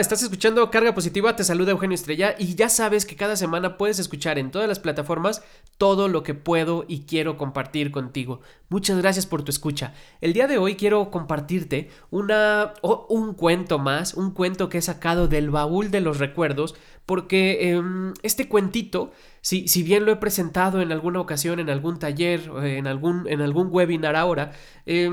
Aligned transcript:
estás 0.00 0.22
escuchando 0.22 0.70
Carga 0.70 0.94
Positiva, 0.94 1.36
te 1.36 1.44
saluda 1.44 1.72
Eugenio 1.72 1.94
Estrella 1.94 2.34
y 2.38 2.54
ya 2.54 2.70
sabes 2.70 3.04
que 3.04 3.16
cada 3.16 3.36
semana 3.36 3.76
puedes 3.76 3.98
escuchar 3.98 4.38
en 4.38 4.50
todas 4.50 4.66
las 4.66 4.78
plataformas 4.78 5.44
todo 5.76 6.08
lo 6.08 6.22
que 6.22 6.34
puedo 6.34 6.86
y 6.88 7.02
quiero 7.02 7.36
compartir 7.36 7.90
contigo. 7.90 8.40
Muchas 8.70 8.96
gracias 8.98 9.26
por 9.26 9.42
tu 9.42 9.50
escucha. 9.50 9.92
El 10.22 10.32
día 10.32 10.46
de 10.46 10.56
hoy 10.56 10.76
quiero 10.76 11.10
compartirte 11.10 11.90
una, 12.10 12.72
un 12.82 13.34
cuento 13.34 13.78
más, 13.78 14.14
un 14.14 14.32
cuento 14.32 14.70
que 14.70 14.78
he 14.78 14.82
sacado 14.82 15.28
del 15.28 15.50
baúl 15.50 15.90
de 15.90 16.00
los 16.00 16.18
recuerdos, 16.18 16.74
porque 17.04 17.70
em, 17.70 18.14
este 18.22 18.48
cuentito, 18.48 19.12
si, 19.42 19.68
si, 19.68 19.82
bien 19.82 20.06
lo 20.06 20.12
he 20.12 20.16
presentado 20.16 20.80
en 20.80 20.92
alguna 20.92 21.20
ocasión, 21.20 21.60
en 21.60 21.68
algún 21.68 21.98
taller, 21.98 22.50
en 22.62 22.86
algún, 22.86 23.28
en 23.28 23.42
algún 23.42 23.68
webinar 23.70 24.16
ahora, 24.16 24.52
eh, 24.86 25.10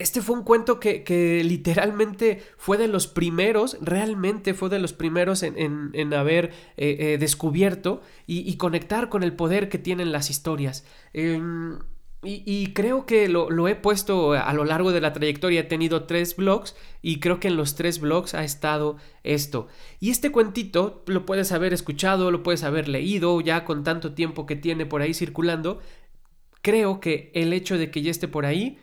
este 0.00 0.22
fue 0.22 0.36
un 0.36 0.44
cuento 0.44 0.80
que, 0.80 1.42
literalmente 1.44 2.42
fue 2.56 2.78
de 2.78 2.88
los 2.88 3.06
primeros, 3.06 3.76
realmente 3.82 4.54
fue 4.54 4.70
de 4.70 4.78
los 4.78 4.94
primeros 4.94 5.42
en, 5.42 6.14
haber 6.14 6.46
eh, 6.78 6.96
eh, 6.98 7.18
descubierto 7.18 8.00
y, 8.26 8.56
conectar 8.56 9.10
con 9.10 9.22
el 9.22 9.34
poder 9.34 9.68
que 9.68 9.78
tienen 9.78 10.10
las 10.10 10.30
historias. 10.30 10.86
Em, 11.12 11.78
y, 12.22 12.72
creo 12.72 13.04
que 13.04 13.28
lo, 13.28 13.68
he 13.68 13.76
puesto 13.76 14.32
a 14.32 14.52
lo 14.54 14.64
largo 14.64 14.90
de 14.90 15.02
la 15.02 15.12
trayectoria. 15.12 15.60
He 15.60 15.64
tenido 15.64 16.04
tres 16.04 16.34
blogs 16.34 16.76
y 17.02 17.20
creo 17.20 17.38
que 17.38 17.48
en 17.48 17.56
los 17.56 17.74
tres 17.74 18.00
blogs 18.00 18.34
ha 18.34 18.42
estado 18.42 18.96
esto. 19.22 19.68
Y 20.00 20.10
este 20.10 20.32
cuentito 20.32 21.02
lo 21.06 21.26
puedes 21.26 21.52
haber 21.52 21.74
escuchado, 21.74 22.30
lo 22.30 22.42
puedes 22.42 22.62
haber 22.64 22.88
leído 22.88 23.38
ya 23.42 23.64
con 23.64 23.84
tanto 23.84 24.14
tiempo 24.14 24.46
que 24.46 24.56
tiene 24.56 24.86
por 24.86 25.02
ahí 25.02 25.12
circulando. 25.12 25.80
Creo 26.62 27.00
que 27.00 27.30
el 27.34 27.52
hecho 27.52 27.76
de 27.76 27.90
que 27.90 28.02
ya 28.02 28.10
esté 28.10 28.28
por 28.28 28.46
ahí 28.46 28.78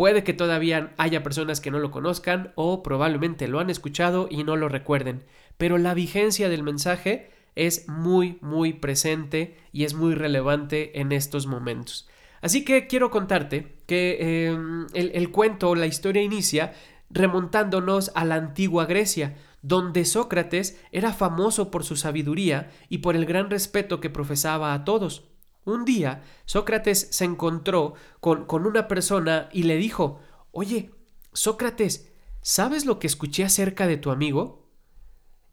Puede 0.00 0.24
que 0.24 0.32
todavía 0.32 0.94
haya 0.96 1.22
personas 1.22 1.60
que 1.60 1.70
no 1.70 1.78
lo 1.78 1.90
conozcan 1.90 2.54
o 2.54 2.82
probablemente 2.82 3.48
lo 3.48 3.60
han 3.60 3.68
escuchado 3.68 4.28
y 4.30 4.44
no 4.44 4.56
lo 4.56 4.70
recuerden, 4.70 5.24
pero 5.58 5.76
la 5.76 5.92
vigencia 5.92 6.48
del 6.48 6.62
mensaje 6.62 7.30
es 7.54 7.86
muy, 7.86 8.38
muy 8.40 8.72
presente 8.72 9.58
y 9.74 9.84
es 9.84 9.92
muy 9.92 10.14
relevante 10.14 11.00
en 11.00 11.12
estos 11.12 11.46
momentos. 11.46 12.08
Así 12.40 12.64
que 12.64 12.86
quiero 12.86 13.10
contarte 13.10 13.76
que 13.86 14.46
em, 14.46 14.86
el, 14.94 15.10
el 15.12 15.30
cuento, 15.30 15.74
la 15.74 15.86
historia 15.86 16.22
inicia 16.22 16.72
remontándonos 17.10 18.10
a 18.14 18.24
la 18.24 18.36
antigua 18.36 18.86
Grecia, 18.86 19.36
donde 19.60 20.06
Sócrates 20.06 20.80
era 20.92 21.12
famoso 21.12 21.70
por 21.70 21.84
su 21.84 21.96
sabiduría 21.96 22.70
y 22.88 22.98
por 22.98 23.16
el 23.16 23.26
gran 23.26 23.50
respeto 23.50 24.00
que 24.00 24.08
profesaba 24.08 24.72
a 24.72 24.86
todos. 24.86 25.29
Un 25.70 25.84
día, 25.84 26.22
Sócrates 26.44 27.08
se 27.10 27.24
encontró 27.24 27.94
con, 28.20 28.44
con 28.44 28.66
una 28.66 28.88
persona 28.88 29.48
y 29.52 29.62
le 29.62 29.76
dijo, 29.76 30.20
Oye, 30.52 30.90
Sócrates, 31.32 32.10
¿sabes 32.42 32.84
lo 32.84 32.98
que 32.98 33.06
escuché 33.06 33.44
acerca 33.44 33.86
de 33.86 33.96
tu 33.96 34.10
amigo? 34.10 34.68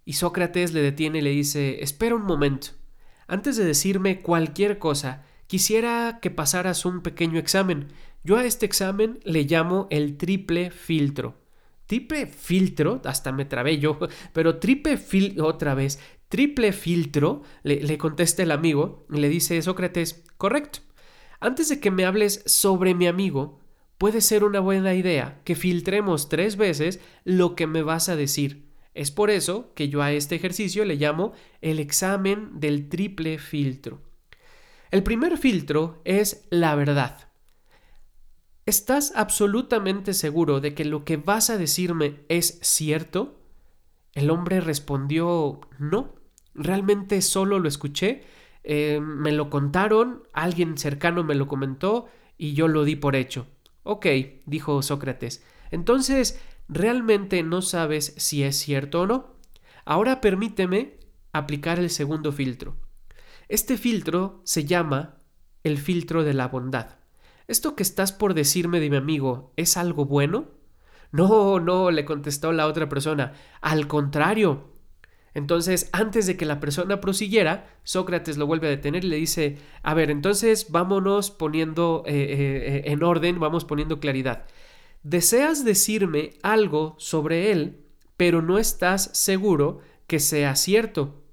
Y 0.06 0.14
Sócrates 0.14 0.73
le 0.73 0.82
detiene 0.82 1.20
y 1.20 1.22
le 1.22 1.30
dice, 1.32 1.84
Espera 1.84 2.16
un 2.16 2.23
momento. 2.23 2.70
Antes 3.28 3.58
de 3.58 3.66
decirme 3.66 4.22
cualquier 4.22 4.80
cosa, 4.80 5.26
quisiera 5.48 6.20
que 6.22 6.32
pasaras 6.32 6.86
un 6.86 7.02
pequeño 7.02 7.40
examen. 7.40 7.90
Yo 8.23 8.38
a 8.38 8.45
este 8.45 8.66
examen 8.66 9.20
le 9.23 9.44
llamo 9.44 9.88
el 9.89 10.17
triple 10.17 10.72
filtro. 10.72 11.36
Triple 11.88 12.27
filtro, 12.27 13.02
hasta 13.06 13.32
me 13.32 13.45
trabé 13.45 13.80
yo, 13.80 14.00
pero 14.33 14.60
triple 14.60 14.98
filtro, 14.98 15.45
otra 15.45 15.73
vez, 15.73 16.00
Triple 16.30 16.73
filtro, 16.73 17.43
le, 17.64 17.98
contesta 17.98 18.43
el 18.43 18.52
amigo 18.52 19.05
y 19.11 19.20
le 19.20 19.30
dice 19.30 19.61
Sócrates, 19.61 20.23
correcto. 20.38 20.80
Antes 21.39 21.70
de 21.70 21.80
que 21.80 21.92
me 21.92 22.05
hables 22.05 22.43
sobre 22.45 22.93
mi 22.95 23.08
amigo, 23.08 23.60
puede 23.98 24.21
ser 24.21 24.43
una 24.43 24.60
buena 24.60 24.93
idea 24.93 25.42
que 25.45 25.55
filtremos 25.55 26.30
tres 26.30 26.58
veces 26.58 26.99
lo 27.23 27.55
que 27.55 27.67
me 27.67 27.82
vas 27.82 28.10
a 28.10 28.15
decir. 28.15 28.67
Es 28.93 29.11
por 29.11 29.30
eso 29.30 29.73
que 29.76 29.89
yo 29.89 30.02
a 30.02 30.11
este 30.11 30.36
ejercicio 30.36 30.83
le 30.83 30.95
llamo 30.95 31.33
el 31.61 31.80
examen 31.80 32.59
del 32.59 32.89
triple 32.89 33.38
filtro. 33.38 34.02
El 34.89 35.04
primer 35.04 35.38
filtro 35.38 36.02
es 36.04 36.45
la 36.49 36.76
verdad. 36.76 37.30
¿Estás 38.65 39.14
absolutamente 39.15 40.14
seguro 40.14 40.59
de 40.59 40.73
que 40.73 40.83
lo 40.83 41.05
que 41.05 41.15
vas 41.15 41.49
a 41.49 41.58
decirme 41.58 42.26
es 42.27 42.59
cierto? 42.61 43.39
El 44.14 44.30
hombre 44.30 44.59
respondió 44.61 45.61
no. 45.80 46.15
Realmente 46.58 47.22
solo 47.22 47.60
lo 47.60 47.68
escuché, 47.68 48.23
eh, 48.64 49.00
me 49.00 49.32
lo 49.32 49.50
contaron, 49.50 50.23
alguien 50.34 50.78
cercano 50.78 51.23
me 51.23 51.36
lo 51.36 51.48
comentó 51.48 52.08
y 52.38 52.54
yo 52.54 52.68
lo 52.68 52.84
di 52.84 52.95
por 52.95 53.16
hecho. 53.16 53.48
Ok, 53.84 54.08
dijo 54.45 54.82
Sócrates. 54.82 55.44
Entonces, 55.72 56.42
¿realmente 56.68 57.44
no 57.44 57.62
sabes 57.62 58.14
si 58.18 58.44
es 58.44 58.58
cierto 58.58 59.02
o 59.02 59.08
no? 59.08 59.36
Ahora 59.86 60.20
permíteme 60.20 60.98
aplicar 61.32 61.80
el 61.80 61.90
segundo 61.90 62.32
filtro. 62.32 62.76
Este 63.48 63.78
filtro 63.78 64.42
se 64.44 64.66
llama 64.66 65.20
el 65.64 65.78
filtro 65.78 66.24
de 66.24 66.34
la 66.34 66.50
bondad. 66.50 66.98
¿Esto 67.48 67.76
que 67.76 67.84
estás 67.84 68.12
por 68.12 68.34
decirme 68.34 68.82
de 68.82 68.89
mi 68.89 68.98
amigo 68.98 69.54
es 69.56 69.78
algo 69.78 70.06
bueno? 70.06 70.50
No, 71.12 71.60
no, 71.62 71.92
le 71.92 72.04
contestó 72.04 72.52
la 72.52 72.68
otra 72.68 72.89
persona. 72.89 73.34
Al 73.62 73.88
contrario, 73.88 74.74
entonces, 75.37 75.87
antes 75.92 76.25
de 76.25 76.36
que 76.36 76.48
la 76.48 76.59
persona 76.59 76.99
prosiguiera, 76.99 77.70
Sócrates 77.83 78.37
lo 78.37 78.48
vuelve 78.48 78.65
a 78.65 78.71
detener 78.71 79.05
y 79.05 79.09
le 79.09 79.17
dice, 79.17 79.59
a 79.83 79.93
ver, 79.93 80.09
entonces 80.09 80.71
vámonos 80.71 81.30
poniendo 81.30 82.02
eh, 82.08 82.14
eh, 82.15 82.92
en 82.92 83.03
orden, 83.03 83.39
vamos 83.39 83.64
poniendo 83.64 83.99
claridad. 83.99 84.47
Deseas 85.03 85.64
decirme 85.64 86.31
algo 86.42 86.95
sobre 86.97 87.52
él, 87.52 87.86
pero 88.17 88.42
no 88.42 88.58
estás 88.58 89.11
seguro 89.14 89.77
que 90.08 90.20
sea 90.20 90.55
cierto. 90.55 91.23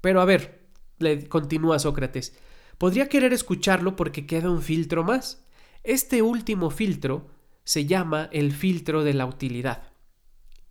Pero 0.00 0.20
a 0.20 0.24
ver, 0.24 0.66
le 0.98 1.28
continúa 1.28 1.78
Sócrates, 1.78 2.36
podría 2.78 3.08
querer 3.08 3.32
escucharlo 3.32 3.94
porque 3.94 4.26
queda 4.26 4.50
un 4.50 4.60
filtro 4.60 5.04
más. 5.04 5.46
Este 5.84 6.20
último 6.20 6.70
filtro 6.70 7.28
se 7.62 7.86
llama 7.86 8.28
el 8.32 8.50
filtro 8.50 9.04
de 9.04 9.14
la 9.14 9.26
utilidad. 9.26 9.84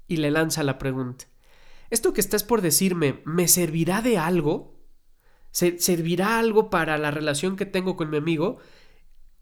Y 0.08 0.18
le 0.18 0.30
lanza 0.30 0.62
la 0.64 0.78
pregunta. 0.78 1.24
¿Esto 1.90 2.14
que 2.14 2.22
estás 2.22 2.44
por 2.44 2.62
decirme 2.62 3.22
me 3.26 3.48
servirá 3.48 4.02
de 4.02 4.18
algo? 4.18 4.80
¿Servirá 5.52 6.38
algo 6.38 6.70
para 6.70 6.98
la 6.98 7.12
relación 7.12 7.56
que 7.56 7.66
tengo 7.66 7.96
con 7.96 8.10
mi 8.10 8.18
amigo? 8.18 8.58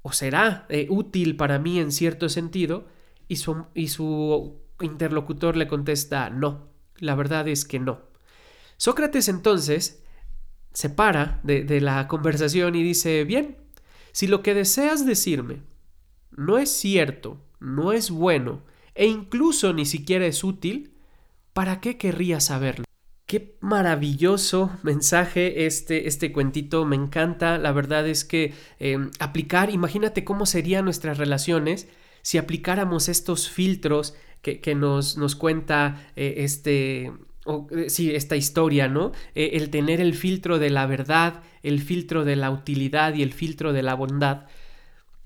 ¿O 0.02 0.14
será 0.14 0.66
eh, 0.70 0.88
útil 0.90 1.36
para 1.36 1.60
mí 1.60 1.80
en 1.80 1.92
cierto 1.92 2.30
sentido? 2.30 2.88
Y 3.28 3.36
su, 3.36 4.62
interlocutor 4.80 5.58
le 5.58 5.68
contesta 5.68 6.30
no. 6.30 6.70
La 6.98 7.16
verdad 7.16 7.48
es 7.48 7.66
que 7.66 7.80
no. 7.80 8.02
Sócrates 8.78 9.28
entonces 9.28 10.04
se 10.74 10.90
para 10.90 11.42
de 11.44 11.82
la 11.82 12.08
conversación 12.08 12.76
y 12.76 12.84
dice, 12.84 13.24
bien, 13.24 13.58
si 14.12 14.28
lo 14.28 14.44
que 14.44 14.54
deseas 14.54 15.06
decirme 15.06 15.62
no 16.32 16.58
es 16.58 16.70
cierto, 16.70 17.42
no 17.60 17.92
es 17.92 18.12
bueno, 18.12 18.64
e 18.94 19.08
incluso 19.08 19.74
ni 19.74 19.86
siquiera 19.86 20.26
es 20.26 20.44
útil, 20.44 20.97
¿para 21.58 21.82
qué 21.82 21.98
querría 21.98 22.40
saberlo? 22.40 22.86
Qué 23.26 23.58
maravilloso 23.62 24.70
mensaje 24.84 25.66
este, 25.66 26.08
este 26.08 26.32
cuentito, 26.32 26.86
me 26.86 26.96
encanta, 26.96 27.58
la 27.58 27.72
verdad 27.72 28.08
es 28.08 28.26
que 28.26 28.54
em, 28.78 29.10
aplicar, 29.18 29.72
imagínate 29.72 30.24
cómo 30.24 30.46
serían 30.46 30.86
nuestras 30.86 31.18
relaciones 31.18 31.88
si 32.22 32.38
aplicáramos 32.38 33.10
estos 33.10 33.50
filtros 33.50 34.14
que, 34.44 34.76
nos, 34.76 35.18
nos, 35.18 35.36
cuenta 35.36 36.08
eh, 36.16 36.36
este, 36.38 37.12
eh, 37.72 37.90
sí, 37.90 38.14
esta 38.14 38.36
historia, 38.36 38.88
¿no? 38.88 39.12
Eh, 39.34 39.50
el 39.54 39.72
tener 39.72 40.00
el 40.00 40.14
filtro 40.14 40.60
de 40.60 40.70
la 40.70 40.86
verdad, 40.86 41.42
el 41.64 41.82
filtro 41.82 42.24
de 42.24 42.36
la 42.36 42.52
utilidad 42.52 43.16
y 43.16 43.24
el 43.24 43.34
filtro 43.34 43.74
de 43.74 43.82
la 43.82 43.96
bondad. 43.96 44.46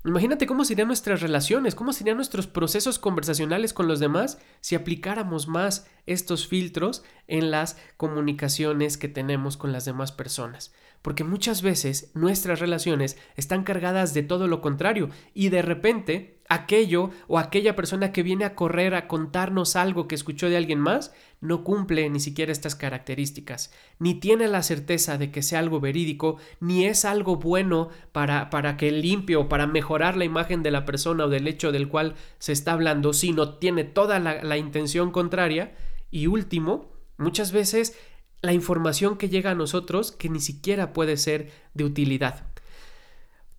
Imagínate 0.04 0.46
cómo 0.46 0.64
serían 0.64 0.88
nuestras 0.88 1.20
relaciones, 1.20 1.76
cómo 1.76 1.92
serían 1.92 2.16
nuestros 2.16 2.48
procesos 2.48 2.98
conversacionales 2.98 3.72
con 3.72 3.86
los 3.86 4.00
demás 4.00 4.38
si 4.60 4.74
aplicáramos 4.74 5.46
más 5.46 5.86
estos 6.06 6.48
filtros 6.48 7.04
en 7.28 7.52
las 7.52 7.76
comunicaciones 7.96 8.98
que 8.98 9.06
tenemos 9.06 9.56
con 9.56 9.70
las 9.70 9.84
demás 9.84 10.10
personas. 10.10 10.74
Porque 11.02 11.22
muchas 11.22 11.62
veces 11.62 12.10
nuestras 12.14 12.58
relaciones 12.58 13.16
están 13.36 13.62
cargadas 13.62 14.12
de 14.12 14.24
todo 14.24 14.48
lo 14.48 14.60
contrario 14.60 15.08
y 15.34 15.50
de 15.50 15.62
repente 15.62 16.41
aquello 16.52 17.10
o 17.28 17.38
aquella 17.38 17.74
persona 17.74 18.12
que 18.12 18.22
viene 18.22 18.44
a 18.44 18.54
correr 18.54 18.94
a 18.94 19.08
contarnos 19.08 19.76
algo 19.76 20.06
que 20.06 20.14
escuchó 20.14 20.48
de 20.48 20.56
alguien 20.56 20.78
más 20.78 21.12
no 21.40 21.64
cumple 21.64 22.08
ni 22.10 22.20
siquiera 22.20 22.52
estas 22.52 22.76
características, 22.76 23.72
ni 23.98 24.14
tiene 24.14 24.46
la 24.48 24.62
certeza 24.62 25.18
de 25.18 25.30
que 25.30 25.42
sea 25.42 25.58
algo 25.58 25.80
verídico, 25.80 26.36
ni 26.60 26.84
es 26.86 27.04
algo 27.04 27.36
bueno 27.36 27.88
para, 28.12 28.50
para 28.50 28.76
que 28.76 28.92
limpie 28.92 29.36
o 29.36 29.48
para 29.48 29.66
mejorar 29.66 30.16
la 30.16 30.24
imagen 30.24 30.62
de 30.62 30.70
la 30.70 30.84
persona 30.84 31.24
o 31.24 31.28
del 31.28 31.48
hecho 31.48 31.72
del 31.72 31.88
cual 31.88 32.14
se 32.38 32.52
está 32.52 32.74
hablando, 32.74 33.12
sino 33.12 33.54
tiene 33.54 33.84
toda 33.84 34.20
la, 34.20 34.44
la 34.44 34.56
intención 34.56 35.10
contraria. 35.10 35.74
Y 36.10 36.28
último, 36.28 36.92
muchas 37.16 37.50
veces 37.50 37.98
la 38.40 38.52
información 38.52 39.16
que 39.16 39.28
llega 39.28 39.52
a 39.52 39.56
nosotros 39.56 40.12
que 40.12 40.28
ni 40.28 40.40
siquiera 40.40 40.92
puede 40.92 41.16
ser 41.16 41.50
de 41.74 41.84
utilidad. 41.84 42.51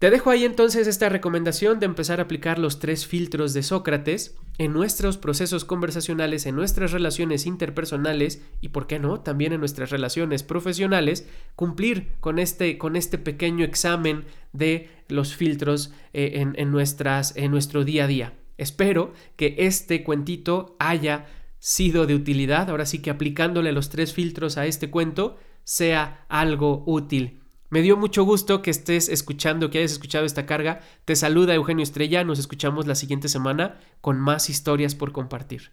Te 0.03 0.09
dejo 0.09 0.31
ahí 0.31 0.43
entonces 0.43 0.87
esta 0.87 1.07
recomendación 1.07 1.79
de 1.79 1.85
empezar 1.85 2.19
a 2.19 2.23
aplicar 2.23 2.59
los 2.59 2.79
tres 2.79 3.07
filtros 3.07 3.53
de 3.53 3.63
Sócrates 3.63 4.35
en 4.57 4.73
nuestros 4.73 5.17
procesos 5.17 5.63
conversacionales, 5.63 6.45
en 6.45 6.57
nuestras 6.57 6.91
relaciones 6.91 7.45
interpersonales 7.45 8.41
y, 8.59 8.67
por 8.67 8.85
qué 8.85 8.99
no, 8.99 9.21
también 9.21 9.53
en 9.53 9.61
nuestras 9.61 9.91
relaciones 9.91 10.43
profesionales, 10.43 11.25
cumplir 11.55 12.15
con 12.19 12.37
este, 12.37 12.77
con 12.77 12.97
este 12.97 13.17
pequeño 13.17 13.63
examen 13.63 14.25
de 14.51 14.89
los 15.07 15.37
filtros 15.37 15.93
eh, 16.11 16.31
en, 16.35 16.53
en, 16.57 16.69
nuestras, 16.69 17.33
en 17.37 17.51
nuestro 17.51 17.85
día 17.85 18.03
a 18.03 18.07
día. 18.07 18.33
Espero 18.57 19.13
que 19.37 19.55
este 19.59 20.03
cuentito 20.03 20.75
haya 20.79 21.27
sido 21.59 22.07
de 22.07 22.15
utilidad, 22.15 22.69
ahora 22.69 22.85
sí 22.85 22.99
que 22.99 23.09
aplicándole 23.09 23.71
los 23.71 23.87
tres 23.87 24.11
filtros 24.11 24.57
a 24.57 24.65
este 24.65 24.89
cuento, 24.89 25.37
sea 25.63 26.25
algo 26.27 26.83
útil 26.87 27.39
me 27.73 27.81
dio 27.81 27.97
mucho 27.97 28.23
gusto 28.23 28.61
que 28.61 28.69
estés 28.69 29.09
escuchando, 29.09 29.71
que 29.71 29.79
hayas 29.79 29.93
escuchado 29.93 30.25
esta 30.25 30.45
carga. 30.45 30.81
Te 31.05 31.15
saluda 31.15 31.55
Eugenio 31.55 31.81
Estrella. 31.81 32.23
Nos 32.23 32.37
escuchamos 32.37 32.85
la 32.85 32.93
siguiente 32.93 33.29
semana 33.29 33.79
con 33.99 34.19
más 34.19 34.47
historias 34.51 34.93
por 34.93 35.11
compartir. 35.11 35.71